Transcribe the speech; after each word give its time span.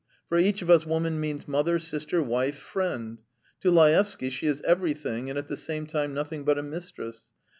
For 0.29 0.39
each 0.39 0.63
of 0.63 0.69
us 0.71 0.83
woman 0.83 1.19
means 1.19 1.47
mother, 1.47 1.77
sister, 1.77 2.23
wife, 2.23 2.57
friend. 2.57 3.19
To 3.59 3.69
Laevsky 3.69 4.31
she 4.31 4.47
is 4.47 4.63
everything, 4.63 5.29
and 5.29 5.37
at 5.37 5.47
the 5.47 5.55
same 5.55 5.85
time 5.85 6.11
nothing 6.11 6.43
but 6.43 6.57
a 6.57 6.63
mistress. 6.63 7.27